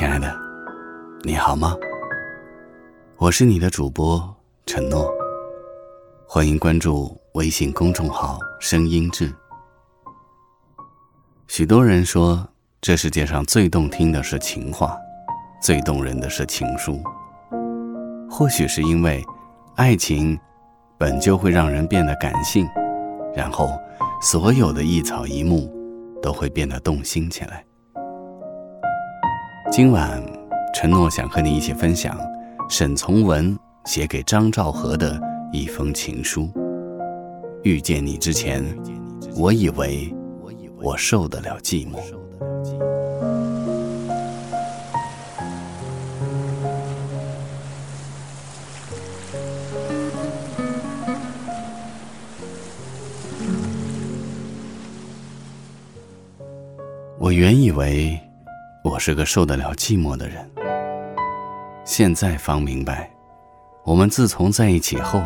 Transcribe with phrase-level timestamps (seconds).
[0.00, 0.34] 亲爱的，
[1.24, 1.76] 你好吗？
[3.18, 5.12] 我是你的主播陈诺，
[6.26, 9.30] 欢迎关注微信公众号“声音志”。
[11.48, 12.48] 许多人说，
[12.80, 14.96] 这世界上最动听的是情话，
[15.60, 16.98] 最动人的是情书。
[18.30, 19.22] 或许是因为，
[19.76, 20.40] 爱情
[20.96, 22.66] 本就会让人变得感性，
[23.36, 23.68] 然后
[24.22, 25.70] 所有的一草一木
[26.22, 27.62] 都会变得动心起来。
[29.70, 30.20] 今晚，
[30.74, 32.18] 承诺想和你一起分享
[32.68, 35.18] 沈从文写给张兆和的
[35.52, 36.50] 一封情书。
[37.62, 38.64] 遇见你之前，
[39.36, 40.12] 我以为。
[40.82, 41.98] 我受得了寂寞。
[57.18, 58.18] 我原以为
[58.82, 60.50] 我是个受得了寂寞的人，
[61.84, 63.10] 现在方明白，
[63.84, 65.22] 我们自从在一起后，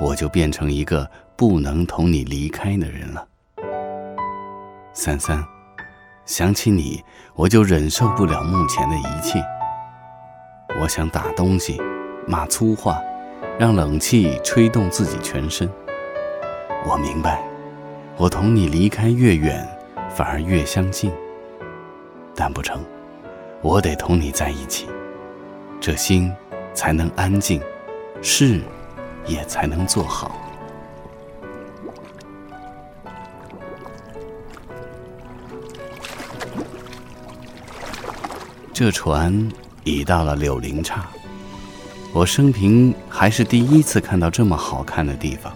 [0.00, 3.26] 我就变成一个不能同你离开的人了。
[4.94, 5.44] 三三，
[6.24, 9.38] 想起你，我就忍受不了目前的一切。
[10.80, 11.78] 我想打东西，
[12.26, 12.98] 骂粗话，
[13.58, 15.68] 让冷气吹动自己全身。
[16.86, 17.42] 我明白，
[18.16, 19.68] 我同你离开越远，
[20.08, 21.12] 反而越相近。
[22.36, 22.84] 但不成，
[23.64, 24.86] 我得同你在一起，
[25.80, 26.30] 这心
[26.74, 27.62] 才能安静，
[28.20, 28.60] 事
[29.26, 30.38] 也才能做好。
[38.74, 39.50] 这船
[39.82, 41.08] 已到了柳林岔，
[42.12, 45.50] 我生平还是第一次看到这么好看的地方。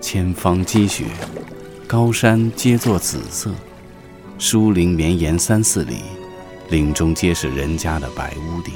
[0.00, 1.04] 千方积雪，
[1.86, 3.52] 高山皆作紫色，
[4.36, 5.98] 疏林绵延三四里，
[6.72, 8.72] 林中皆是人家的白屋顶。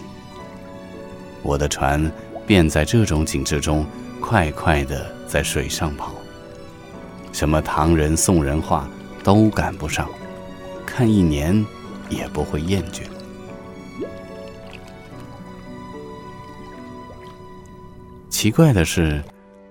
[1.42, 2.12] 我的船
[2.46, 3.86] 便在这种景致中
[4.20, 6.12] 快快地在水上跑，
[7.32, 8.86] 什么唐人宋人画
[9.24, 10.06] 都赶不上，
[10.84, 11.64] 看一年。
[12.08, 13.02] 也不会厌倦。
[18.30, 19.20] 奇怪的是，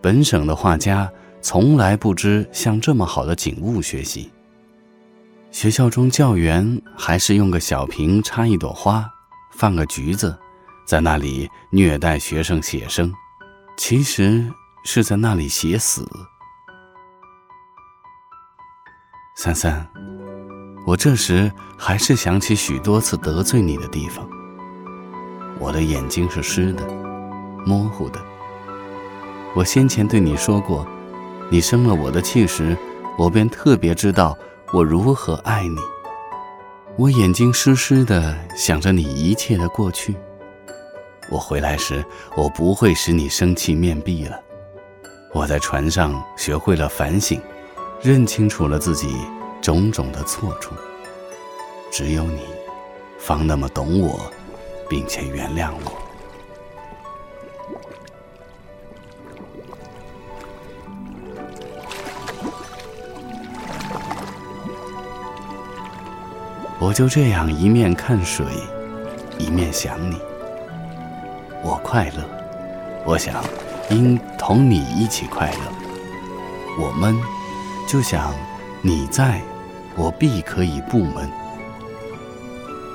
[0.01, 1.09] 本省的画家
[1.41, 4.29] 从来不知向这么好的景物学习。
[5.55, 9.09] 学校中教员还是用个小瓶插一朵花，
[9.51, 10.37] 放个橘子，
[10.85, 13.09] 在那里虐待学生写生，
[13.77, 14.51] 其实
[14.83, 16.05] 是在那里写死。
[19.37, 19.89] 三三。
[20.85, 24.27] 我这时还是想起许多次得罪你的地方。
[25.57, 26.85] 我的眼睛是湿的，
[27.65, 28.19] 模糊的。
[29.55, 30.85] 我先前对你说过，
[31.49, 32.77] 你生了我的气时，
[33.17, 34.37] 我便特别知道
[34.73, 35.77] 我如何爱你。
[36.97, 40.15] 我眼睛湿湿的，想着你一切的过去。
[41.29, 42.03] 我回来时，
[42.35, 44.39] 我不会使你生气面壁了。
[45.33, 47.41] 我在船上学会了反省，
[48.01, 49.15] 认清楚了自己。
[49.61, 50.75] 种种的错处，
[51.91, 52.41] 只有你，
[53.17, 54.31] 方那么懂我，
[54.87, 56.04] 并且原谅我。
[66.85, 68.45] 我就这样一面看水，
[69.39, 70.21] 一面想你。
[71.63, 72.23] 我快乐，
[73.03, 73.43] 我想
[73.89, 75.57] 应同你一起快乐。
[76.79, 77.19] 我闷，
[77.87, 78.31] 就想
[78.83, 79.41] 你在。
[79.95, 81.27] 我必可以不闷。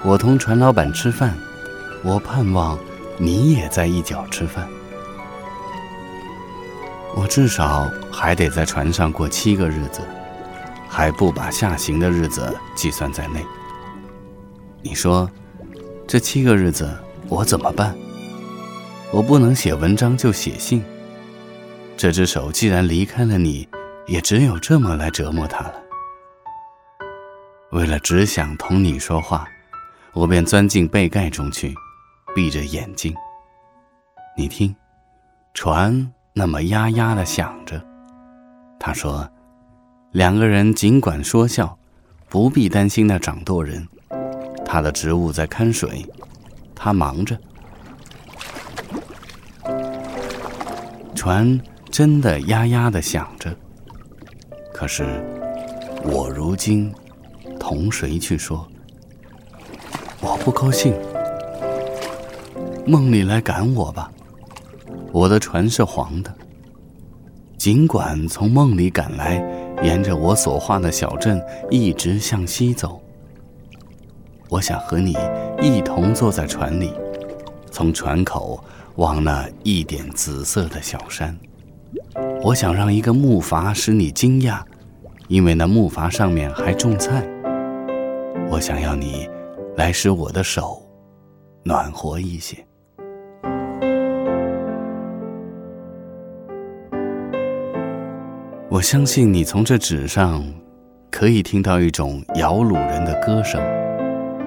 [0.05, 1.37] 我同船老板吃饭，
[2.05, 2.79] 我盼望
[3.19, 4.69] 你也在一角吃饭。
[7.17, 10.03] 我至少还得在船上过七个日子，
[10.89, 13.45] 还不把下行的日子计算在内。
[14.83, 15.31] 你说，
[16.07, 16.97] 这七个日子
[17.29, 17.95] 我怎么办？
[19.13, 20.83] 我不能写文章就写信。
[21.97, 23.69] 这只手既然离开了你，
[24.07, 25.75] 也只有这么来折磨它了。
[27.73, 29.47] 为了只想同你说话，
[30.15, 31.75] 我便钻进被盖中去，
[32.35, 33.15] 闭着眼睛。
[34.37, 34.75] 你听，
[35.53, 37.85] 船那么呀呀的响着。
[38.79, 39.29] 他说
[40.13, 41.79] ：“两个人尽管说笑，
[42.31, 43.87] 不必担心那掌舵人，
[44.73, 46.07] 他的职务在看水，
[46.77, 47.37] 他忙着。
[51.13, 53.53] 船真的呀呀的响着，
[54.73, 55.05] 可是
[56.05, 56.95] 我如今
[57.59, 58.65] 同谁去说？
[60.21, 60.95] 我不高兴。
[62.87, 64.09] 梦里来赶我吧，
[65.11, 66.33] 我的船是黄的。
[67.59, 69.43] 尽管从梦里赶来，
[69.83, 73.03] 沿着我所画的小镇一直向西走。
[74.51, 75.17] 我想和你
[75.63, 76.93] 一同坐在船里，
[77.71, 78.63] 从船口
[78.97, 81.39] 望那一点紫色的小山。
[82.43, 84.61] 我想让一个木筏使你惊讶，
[85.29, 87.25] 因为那木筏上面还种菜。
[88.51, 89.31] 我想要你
[89.77, 90.83] 来使我的手
[91.63, 92.57] 暖和一些。
[98.69, 100.45] 我相信你从这纸上
[101.09, 103.61] 可以听到一种摇橹人的歌声，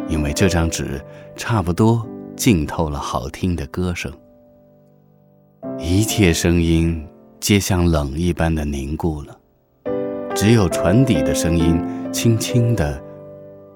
[0.08, 1.02] 因为这张纸
[1.36, 2.06] 差不多
[2.36, 4.12] 浸透了好听的歌声。
[5.80, 7.06] 一切声音
[7.40, 9.38] 皆像冷一般的凝固了，
[10.36, 13.02] 只有船底的声音轻轻的、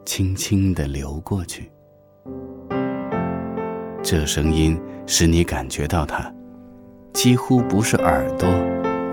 [0.06, 1.72] 轻轻的流过去。
[4.04, 6.34] 这声音使你感觉到它，
[7.14, 8.48] 几乎不是耳朵，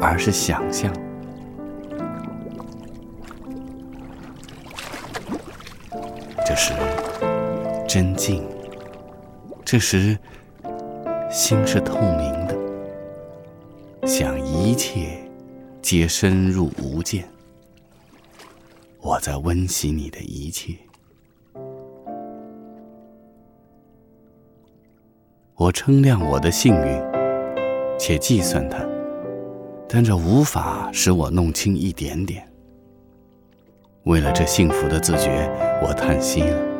[0.01, 0.93] 而是想象。
[6.47, 6.73] 这时，
[7.95, 8.43] 真静。
[9.65, 10.19] 这时，
[11.31, 15.17] 心是透明的，想一切
[15.81, 17.25] 皆深入无间。
[19.01, 20.75] 我在温习你的一切，
[25.55, 27.01] 我称量我的幸运，
[27.97, 28.85] 且计算它，
[29.89, 32.45] 但这无法使我弄清一点点。
[34.03, 35.49] 为了这幸福的自觉，
[35.81, 36.74] 我叹息了。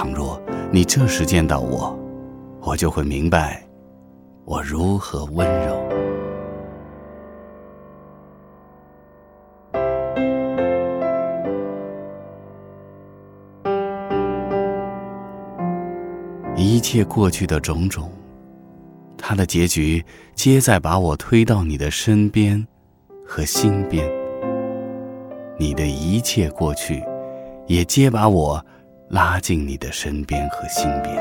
[0.00, 0.40] 倘若
[0.70, 1.98] 你这时见到我，
[2.60, 3.60] 我就会明白
[4.44, 5.76] 我如何温柔。
[16.54, 18.08] 一切过去的种种，
[19.16, 20.04] 它的结局
[20.36, 22.64] 皆在把我推到你的身边
[23.26, 24.08] 和心边。
[25.58, 27.02] 你的一切过去，
[27.66, 28.64] 也皆把我
[29.10, 31.16] 拉近你的身边和心边。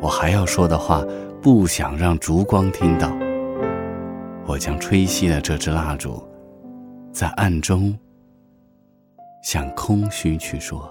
[0.00, 1.04] 我还要说的话，
[1.42, 3.14] 不想让烛光听到。
[4.46, 6.26] 我将吹熄了这支蜡烛，
[7.12, 7.94] 在暗中
[9.42, 10.90] 向空虚去说。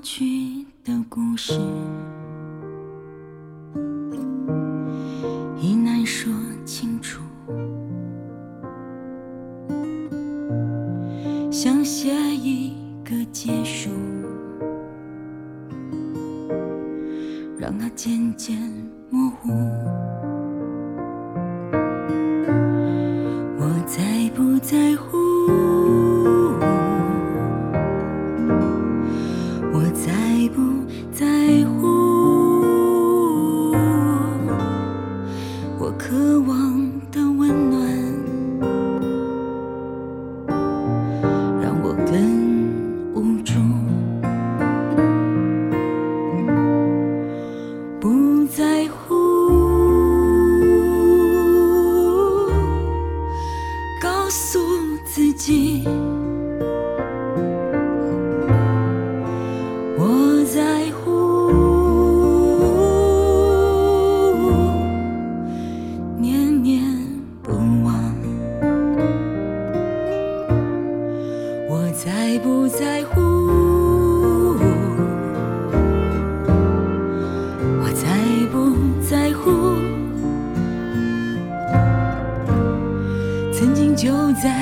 [0.00, 1.52] 去的故事
[5.60, 6.32] 已难说
[6.64, 7.20] 清楚，
[11.50, 12.74] 想写一
[13.04, 13.90] 个结束，
[17.58, 18.56] 让它渐渐
[19.10, 19.50] 模糊。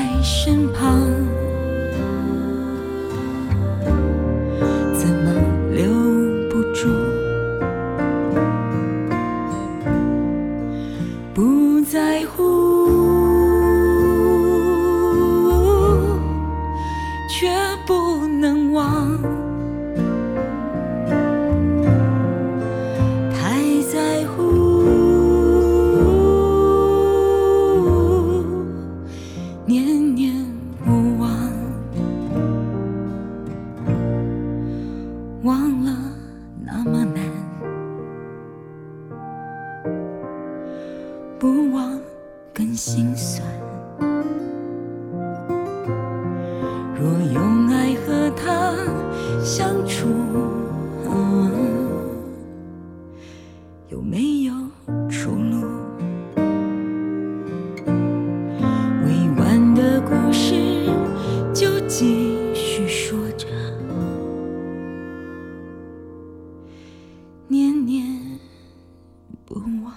[0.06, 1.10] 在身旁，
[46.98, 48.74] 若用爱和他
[49.44, 50.08] 相处，
[53.90, 54.54] 有没有
[55.10, 55.66] 出路？
[59.04, 60.86] 未完的故事
[61.52, 63.46] 就继续说着，
[67.46, 68.06] 念念
[69.44, 69.92] 不忘。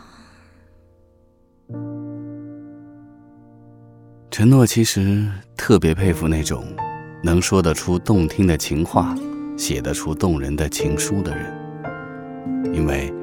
[4.29, 5.25] 陈诺其实
[5.55, 6.65] 特别佩服那种
[7.21, 9.13] 能说得出动听的情话、
[9.57, 13.13] 写得出动人的情书的人，因为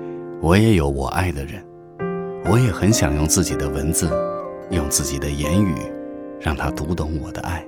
[0.41, 1.65] 我也有我爱的人，
[2.45, 4.11] 我也很想用自己的文字，
[4.71, 5.75] 用自己的言语，
[6.39, 7.67] 让他读懂我的爱。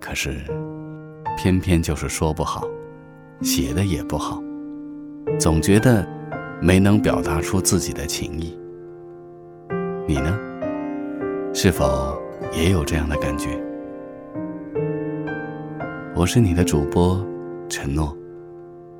[0.00, 0.34] 可是，
[1.36, 2.66] 偏偏就是说不好，
[3.42, 4.42] 写的也不好，
[5.38, 6.06] 总觉得
[6.60, 8.58] 没能表达出自己的情意。
[10.08, 10.36] 你呢？
[11.54, 12.18] 是否
[12.50, 13.50] 也有这样的感觉？
[16.14, 17.26] 我是你的主播
[17.70, 18.14] 陈诺，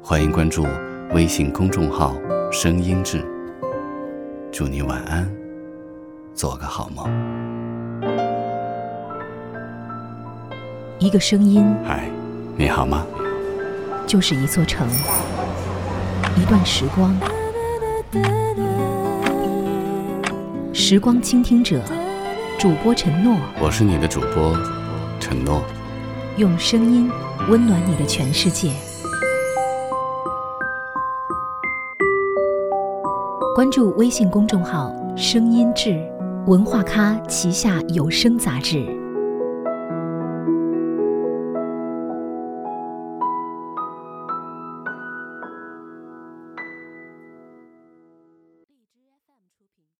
[0.02, 0.66] 欢迎关注
[1.12, 2.16] 微信公众号
[2.50, 3.23] “声音志”。
[4.50, 5.31] 祝你晚安，
[6.33, 7.07] 做个好梦。
[10.99, 12.11] 一个声音嗨，
[12.57, 13.07] 你好吗？
[14.07, 14.88] 就是一座城，
[16.35, 17.14] 一段时光。
[20.73, 21.78] 时光倾听者，
[22.59, 24.57] 主播陈诺，我是你的主播
[25.21, 25.62] 陈诺。
[26.39, 27.11] 用声音
[27.51, 28.73] 温暖你的全世界。
[33.55, 36.03] 关注微信公众号“声音志”，
[36.49, 39.02] 文化咖旗下有声杂志。